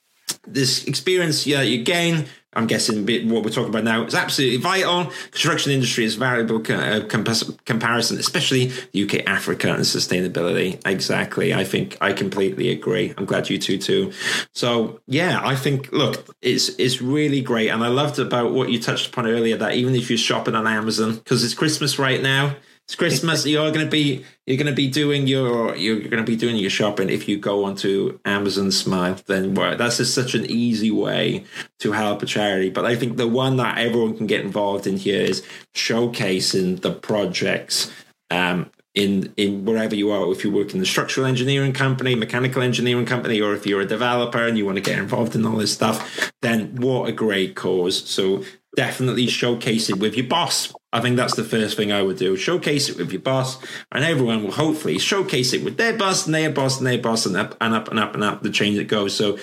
[0.46, 5.12] this experience yeah, you gain I'm guessing what we're talking about now is absolutely vital.
[5.32, 10.82] Construction industry is variable uh, comparison, especially UK, Africa, and sustainability.
[10.88, 11.54] Exactly.
[11.54, 13.14] I think I completely agree.
[13.18, 14.12] I'm glad you two too.
[14.54, 18.80] So yeah, I think look, it's it's really great, and I loved about what you
[18.80, 22.56] touched upon earlier that even if you're shopping on Amazon because it's Christmas right now,
[22.88, 23.46] it's Christmas.
[23.46, 26.56] You're going to be you're going to be doing your you're going to be doing
[26.56, 29.18] your shopping if you go onto Amazon Smile.
[29.26, 31.44] Then that's just such an easy way
[31.80, 32.70] to help a charity.
[32.70, 35.46] But I think the one that everyone can get involved in here is
[35.76, 37.92] showcasing the projects.
[38.32, 42.62] Um, in in wherever you are, if you work in the structural engineering company, mechanical
[42.62, 45.58] engineering company, or if you're a developer and you want to get involved in all
[45.58, 48.10] this stuff, then what a great cause.
[48.10, 48.46] So
[48.78, 50.72] definitely showcase it with your boss.
[50.94, 52.38] I think that's the first thing I would do.
[52.38, 53.58] Showcase it with your boss,
[53.92, 57.26] and everyone will hopefully showcase it with their boss and their boss and their boss,
[57.26, 59.16] and up and up and up and up the chain that goes.
[59.16, 59.40] So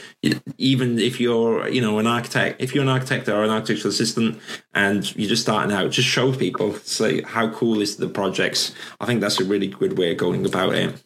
[0.57, 4.38] even if you're, you know, an architect, if you're an architect or an architectural assistant,
[4.73, 8.73] and you're just starting out, just show people, say how cool is the projects.
[9.01, 11.03] I think that's a really good way of going about it.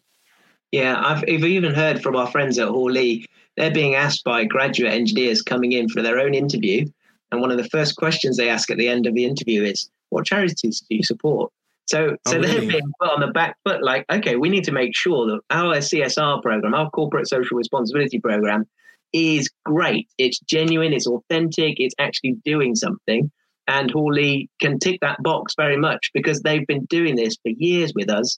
[0.71, 3.25] Yeah, I've, even heard from our friends at Hoare Lea.
[3.57, 6.85] They're being asked by graduate engineers coming in for their own interview
[7.31, 9.89] and one of the first questions they ask at the end of the interview is,
[10.09, 11.51] "What charities do you support?"
[11.87, 12.51] So, oh, so really?
[12.51, 13.83] they're being put on the back foot.
[13.83, 18.19] Like, okay, we need to make sure that our CSR program, our corporate social responsibility
[18.19, 18.67] program,
[19.11, 20.07] is great.
[20.17, 20.93] It's genuine.
[20.93, 21.79] It's authentic.
[21.79, 23.31] It's actually doing something.
[23.67, 27.49] And Hoare Lea can tick that box very much because they've been doing this for
[27.49, 28.37] years with us.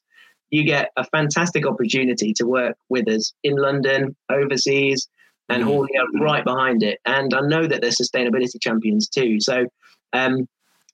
[0.50, 5.10] You get a fantastic opportunity to work with us in London, overseas,
[5.52, 6.22] and Hoare Lea mm.
[6.22, 7.00] are right behind it.
[7.06, 9.40] And I know that they're sustainability champions too.
[9.40, 9.66] So
[10.14, 10.48] um,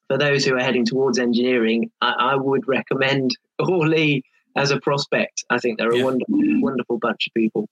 [0.08, 4.24] for those who are heading towards engineering, I, I would recommend Hoare Lea
[4.56, 5.43] as a prospect.
[5.50, 7.70] I think they're a wonderful, wonderful bunch of people.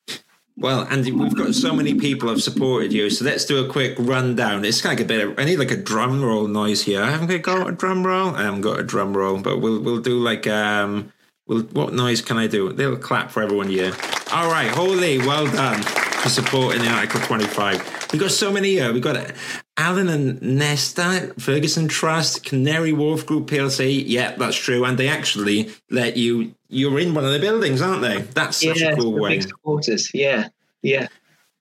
[0.58, 3.94] Well, Andy, we've got so many people have supported you, so let's do a quick
[4.00, 4.64] rundown.
[4.64, 7.04] It's like a bit of I need like a drum roll noise here.
[7.04, 8.34] I haven't got a drum roll.
[8.34, 11.12] I haven't got a drum roll, but we'll we'll do like um,
[11.46, 12.70] we'll what noise can I do?
[12.70, 13.92] A little clap for everyone here.
[14.32, 15.84] All right, Hoare Lea, well done
[16.26, 18.08] for supporting the Article 25.
[18.12, 18.92] We've got so many here.
[18.92, 19.32] We've got
[19.78, 24.04] Alan and Nesta, Ferguson Trust, Canary Wharf Group PLC.
[24.08, 24.86] Yeah, that's true.
[24.86, 28.22] And they actually let you, you're in one of the buildings, aren't they?
[28.22, 29.40] That's such yeah, a cool way.
[29.40, 30.10] Supporters.
[30.16, 30.48] Yeah,
[30.82, 31.10] yeah.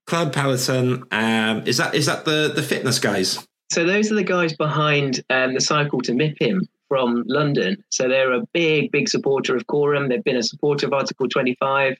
[0.07, 1.05] Club Peloton.
[1.11, 3.47] Um, is that is that the the fitness guys?
[3.71, 7.85] So those are the guys behind um, the cycle to MIPIM from London.
[7.91, 10.09] So they're a big, big supporter of Quorum.
[10.09, 11.93] They've been a supporter of Article 25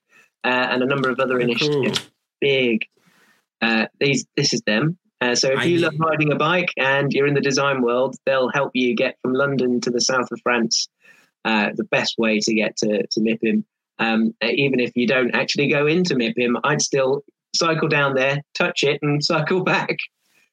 [0.45, 1.99] uh, and a number of other initiatives.
[1.99, 2.09] Cool.
[2.45, 2.87] Big.
[3.63, 4.99] Uh, these, this is them.
[5.21, 8.17] Uh, so if I you love riding a bike and you're in the design world,
[8.27, 10.89] they'll help you get from London to the south of France.
[11.47, 13.65] Uh, the best way to get to, to MIPIM.
[13.99, 17.25] Um, even if you don't actually go into MIPIM, I'd still
[17.57, 19.97] cycle down there, touch it, and cycle back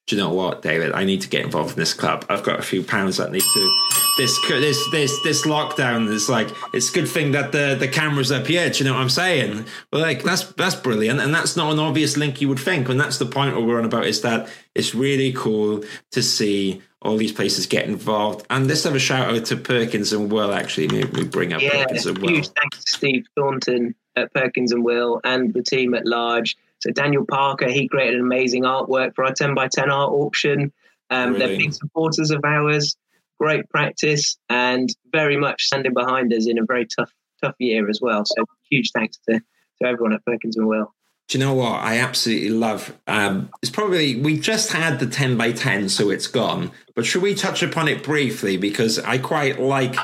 [0.06, 0.92] do you know what, David?
[0.92, 2.26] I need to get involved in this club.
[2.28, 3.72] I've got a few pounds that need to.
[4.18, 8.32] This this this this lockdown is like it's a good thing that the the cameras
[8.32, 8.68] up here.
[8.68, 9.64] Do you know what I'm saying?
[9.92, 12.88] Well, like that's that's brilliant, and that's not an obvious link you would think.
[12.88, 17.16] And that's the point we're on about is that it's really cool to see all
[17.16, 18.44] these places get involved.
[18.50, 20.52] And let's have a shout out to Perkins and Will.
[20.52, 22.28] Actually, we bring up yeah, Perkins and Will.
[22.28, 26.90] Huge thanks to Steve Thornton at Perkins and Will and the team at large so
[26.90, 30.72] Daniel Parker, he created an amazing artwork for our 10 by 10 art auction.
[31.10, 31.38] Um, really?
[31.46, 32.96] They're big supporters of ours.
[33.38, 38.00] Great practice and very much standing behind us in a very tough, tough year as
[38.02, 38.24] well.
[38.24, 40.92] So huge thanks to, to everyone at Perkins and Will.
[41.28, 42.98] Do you know what I absolutely love?
[43.06, 46.72] Um, it's probably we just had the ten by ten, so it's gone.
[46.94, 49.96] But should we touch upon it briefly because I quite like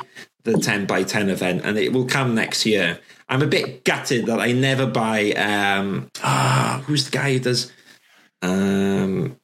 [0.43, 2.99] the ten by ten event, and it will come next year.
[3.29, 5.31] I'm a bit gutted that I never buy.
[5.33, 7.71] Um, ah, who's the guy who does?
[8.41, 9.37] Um,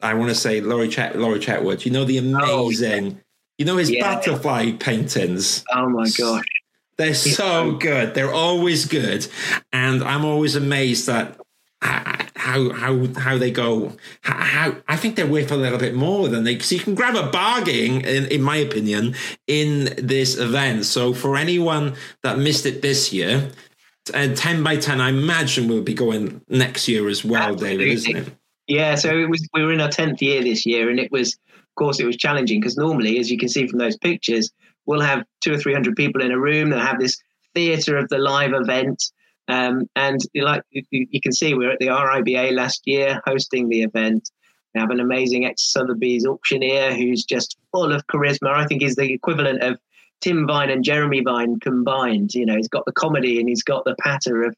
[0.00, 1.84] I want to say Laurie Chet, Laurie Chetwood.
[1.84, 3.16] You know the oh, amazing.
[3.16, 3.22] Oh,
[3.56, 4.14] you know his yeah.
[4.14, 5.64] butterfly paintings.
[5.72, 6.44] Oh my gosh,
[6.98, 8.14] they're so good.
[8.14, 9.26] They're always good,
[9.72, 11.40] and I'm always amazed that
[11.82, 13.92] how how how they go.
[14.22, 16.58] How, I think they're worth a little bit more than they.
[16.58, 19.14] So you can grab a bargain, in, in my opinion,
[19.46, 20.84] in this event.
[20.84, 23.50] So for anyone that missed it this year,
[24.12, 27.78] and uh, ten by ten, I imagine we'll be going next year as well, Absolutely.
[27.78, 28.32] David, isn't it?
[28.66, 28.94] Yeah.
[28.94, 29.46] So it was.
[29.54, 32.16] We were in our tenth year this year, and it was, of course, it was
[32.16, 34.50] challenging because normally, as you can see from those pictures,
[34.86, 36.70] we'll have two or three hundred people in a room.
[36.70, 37.18] They'll have this
[37.54, 39.02] theatre of the live event
[39.52, 43.82] um, and like you, can see, we are at the RIBA last year hosting the
[43.82, 44.30] event.
[44.74, 48.54] We have an amazing ex Sotheby's auctioneer who's just full of charisma.
[48.54, 49.78] I think he's the equivalent of
[50.22, 52.32] Tim Vine and Jeremy Vine combined.
[52.32, 54.56] You know, he's got the comedy and he's got the patter of,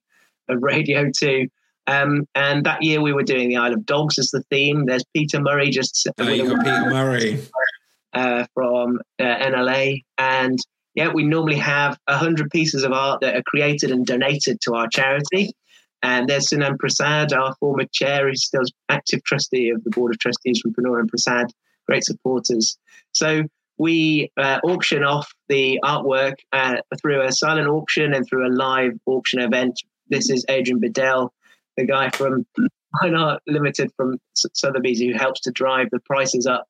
[0.49, 1.49] of Radio 2.
[1.89, 4.87] Um, and that year we were doing the Isle of Dogs as the theme.
[4.87, 6.09] There's Peter Murray just.
[6.19, 7.43] Oh, you got Peter Murray.
[8.13, 10.05] Uh, from uh, NLA.
[10.19, 10.57] And
[10.95, 14.89] yeah, we normally have 100 pieces of art that are created and donated to our
[14.89, 15.53] charity.
[16.03, 20.19] And there's Sunand Prasad, our former chair, who's still active trustee of the Board of
[20.19, 21.47] Trustees from Penoyre and Prasad,
[21.87, 22.79] great supporters.
[23.13, 23.45] So
[23.79, 28.93] we uh, auction off the artwork uh, through a silent auction and through a live
[29.07, 29.81] auction event.
[30.11, 31.33] This is Adrian Bedell,
[31.77, 32.47] the guy from
[33.01, 36.69] Fine Art Limited from Sotheby's, who helps to drive the prices up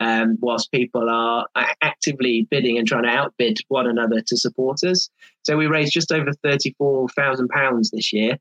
[0.00, 1.46] um, whilst people are
[1.80, 5.08] actively bidding and trying to outbid one another to support us.
[5.42, 8.38] So we raised just over thirty-four thousand pounds this year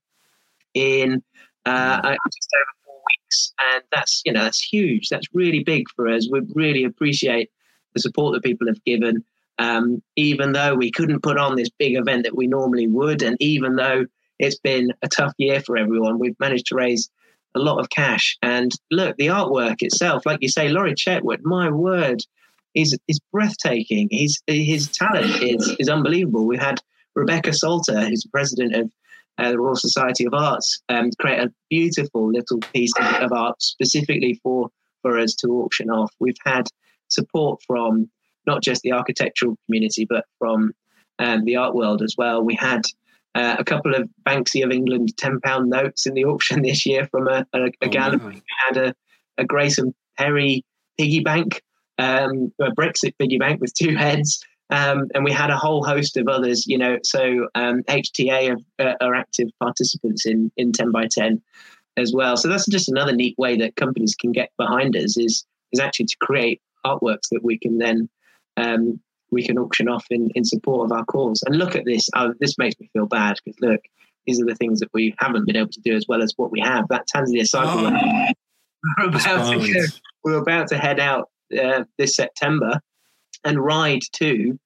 [0.73, 1.23] in
[1.65, 2.15] uh, mm.
[2.33, 5.09] just over four weeks, and that's you know that's huge.
[5.09, 6.27] That's really big for us.
[6.29, 7.49] We really appreciate
[7.93, 9.23] the support that people have given.
[9.57, 13.37] Um, even though we couldn't put on this big event that we normally would, and
[13.39, 14.05] even though
[14.37, 17.09] it's been a tough year for everyone, we've managed to raise
[17.55, 18.37] a lot of cash.
[18.41, 22.21] And look, the artwork itself, like you say, Laurie Chetwood, my word,
[22.75, 24.09] is is breathtaking.
[24.11, 26.45] His his talent is is unbelievable.
[26.45, 26.79] We had
[27.15, 28.91] Rebecca Salter, who's president of
[29.37, 34.39] uh, the Royal Society of Arts, um, create a beautiful little piece of, art specifically
[34.43, 34.69] for
[35.01, 36.11] for us to auction off.
[36.19, 36.67] We've had
[37.07, 38.09] support from
[38.47, 40.73] not just the architectural community, but from
[41.19, 42.43] um, the art world as well.
[42.43, 42.81] We had
[43.35, 47.27] uh, a couple of Banksy of England £10 notes in the auction this year from
[47.27, 48.35] a, a, a oh, gallery.
[48.35, 48.95] We had a,
[49.37, 50.63] a Grayson Perry
[50.97, 51.61] piggy bank,
[51.97, 54.43] um, a Brexit piggy bank with two heads.
[54.71, 56.97] Um, and we had a whole host of others, you know.
[57.03, 61.39] So um, HTA are, uh, are, active participants in, in 10 by 10
[61.97, 62.35] as well.
[62.35, 66.07] So that's just another neat way that companies can get behind us is is actually
[66.07, 68.09] to create artworks that we can then
[68.57, 68.99] um,
[69.31, 71.41] we can auction off in, in support of our cause.
[71.45, 72.09] And look at this.
[72.15, 73.81] Oh, this makes me feel bad because look,
[74.25, 76.51] these are the things that we haven't been able to do as well as what
[76.51, 76.87] we have.
[76.89, 77.85] That Tanzania cycle.
[77.87, 79.85] Oh, we're, about to go,
[80.23, 82.79] we're about to head out uh, this September
[83.43, 84.59] and ride to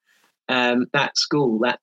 [0.49, 1.79] um, that school, that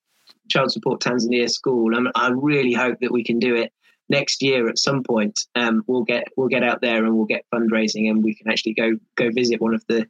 [0.50, 1.96] Child Support Tanzania school.
[1.96, 3.72] And I really hope that we can do it
[4.08, 5.38] next year at some point.
[5.54, 8.74] Um, we'll get we'll get out there and we'll get fundraising and we can actually
[8.74, 10.06] go go visit one of the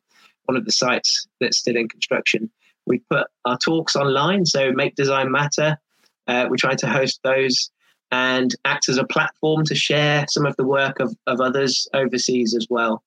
[0.47, 2.51] one of the sites that's still in construction.
[2.87, 5.79] We put our talks online, so Make Design Matter.
[6.27, 7.71] Uh, we try to host those
[8.13, 12.55] and act as a platform to share some of the work of, of others overseas
[12.55, 13.03] as well.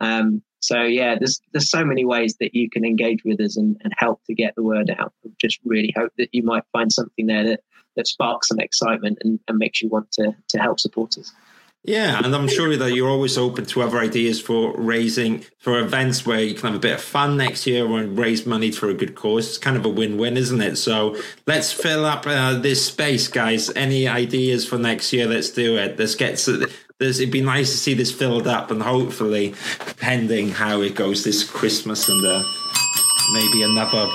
[0.00, 3.76] Um, so yeah, there's there's so many ways that you can engage with us and,
[3.84, 5.12] and help to get the word out.
[5.40, 7.60] Just really hope that you might find something there that,
[7.96, 11.32] that sparks some excitement and, and makes you want to to help support us.
[11.84, 16.26] Yeah, and I'm sure that you're always open to other ideas for raising for events
[16.26, 18.94] where you can have a bit of fun next year and raise money for a
[18.94, 19.48] good cause.
[19.48, 20.76] It's kind of a win-win, isn't it?
[20.76, 21.16] So
[21.46, 23.70] let's fill up uh, this space, guys.
[23.74, 25.26] Any ideas for next year?
[25.26, 25.98] Let's do it.
[25.98, 26.44] Let's get.
[26.98, 29.54] There's, it'd be nice to see this filled up, and hopefully,
[29.98, 32.42] pending how it goes this Christmas and uh,
[33.32, 34.10] maybe another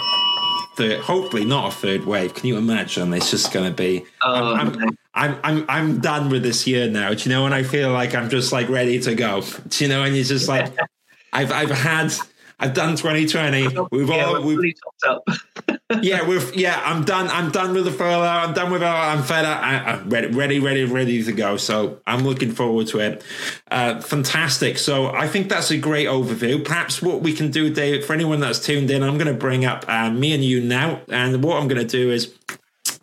[0.76, 2.34] third, hopefully not a third wave.
[2.34, 3.14] Can you imagine?
[3.14, 4.06] It's just going to be.
[4.22, 7.14] Oh, I'm, I'm, I'm, I'm, I'm done with this year now.
[7.14, 7.44] Do you know?
[7.44, 9.42] when I feel like I'm just like ready to go.
[9.68, 10.04] Do you know?
[10.04, 10.74] And you're just like,
[11.34, 12.14] I've, I've had,
[12.60, 13.68] I've done 2020.
[13.92, 14.74] We've yeah, all, we've,
[15.06, 15.28] up.
[16.02, 17.28] yeah, we've, yeah, I'm done.
[17.30, 18.24] I'm done with the furlough.
[18.24, 18.86] I'm done with it.
[18.86, 19.62] I'm fed up.
[19.62, 21.58] I, am ready, ready, ready, ready to go.
[21.58, 23.24] So I'm looking forward to it.
[23.70, 24.78] Uh, fantastic.
[24.78, 26.64] So I think that's a great overview.
[26.64, 29.66] Perhaps what we can do, David, for anyone that's tuned in, I'm going to bring
[29.66, 31.02] up uh, me and you now.
[31.10, 32.28] And what I'm going to do is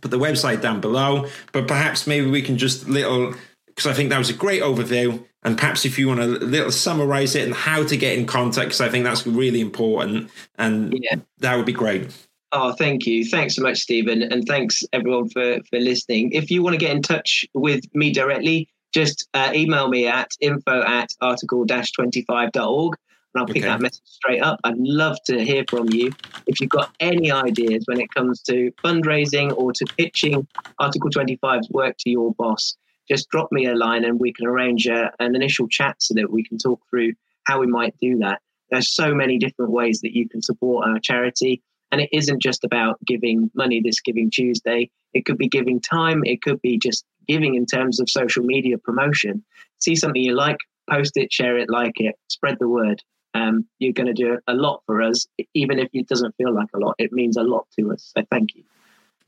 [0.01, 1.27] put the website down below.
[1.53, 3.35] But perhaps maybe we can just little
[3.67, 5.25] because I think that was a great overview.
[5.43, 8.69] And perhaps if you want to little summarize it and how to get in contact,
[8.69, 11.17] because I think that's really important, and yeah.
[11.39, 12.11] that would be great.
[12.53, 13.25] Oh, thank you.
[13.25, 14.23] Thanks so much, Stephen.
[14.23, 16.33] And thanks everyone for, for listening.
[16.33, 20.31] If you want to get in touch with me directly, just uh, email me at
[20.41, 22.97] info at article-25.org
[23.33, 23.69] and I'll pick okay.
[23.69, 24.59] that message straight up.
[24.65, 26.11] I'd love to hear from you.
[26.47, 30.47] If you've got any ideas when it comes to fundraising or to pitching
[30.81, 32.77] Article 25's work to your boss,
[33.09, 36.31] just drop me a line and we can arrange a, an initial chat so that
[36.31, 37.13] we can talk through
[37.45, 38.41] how we might do that.
[38.71, 41.63] There's so many different ways that you can support our charity.
[41.93, 44.91] And it isn't just about giving money this Giving Tuesday.
[45.13, 46.23] It could be giving time.
[46.25, 49.45] It could be just giving in terms of social media promotion.
[49.79, 53.03] See something you like, post it, share it, like it, spread the word
[53.35, 56.69] um, you're going to do a lot for us, even if it doesn't feel like
[56.75, 56.95] a lot.
[56.99, 58.13] It means a lot to us.
[58.17, 58.65] So thank you.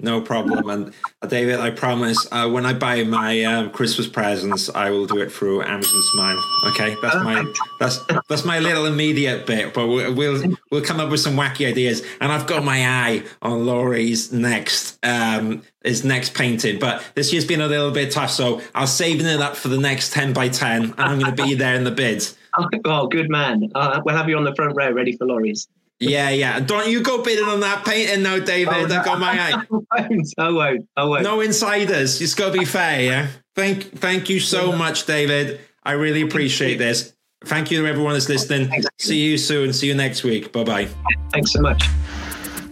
[0.03, 0.69] No problem.
[0.69, 0.93] And
[1.23, 5.19] uh, David, I promise uh, when I buy my uh, Christmas presents, I will do
[5.19, 6.45] it through Amazon Smile.
[6.67, 9.73] Okay, that's my that's that's my little immediate bit.
[9.73, 12.03] But we'll, we'll we'll come up with some wacky ideas.
[12.21, 16.81] And I've got my eye on Laurie's next um his next painting.
[16.81, 19.79] But this year's been a little bit tough, so I'm saving it up for the
[19.79, 20.83] next ten by ten.
[20.83, 22.37] And I'm going to be there in the bids.
[22.85, 23.71] Oh, good man.
[23.75, 25.69] Uh, we'll have you on the front row ready for Laurie's.
[26.03, 26.61] Yeah, yeah.
[26.61, 28.75] Don't you go bidding on that painting now, David.
[28.75, 28.97] Oh, no.
[28.99, 29.31] I've got my
[29.93, 30.27] eye.
[30.39, 30.89] I won't.
[30.97, 31.23] I won't.
[31.23, 32.21] No insiders.
[32.21, 33.29] It's got to be fair, yeah?
[33.55, 35.61] Thank, thank you so much, David.
[35.85, 37.15] I really appreciate this.
[37.45, 38.71] Thank you to everyone that's listening.
[38.99, 39.73] See you soon.
[39.73, 40.53] See you next week.
[40.53, 40.89] Bye bye.
[41.33, 41.85] Thanks so much.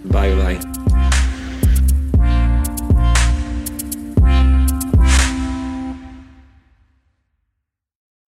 [0.05, 0.80] Bye bye.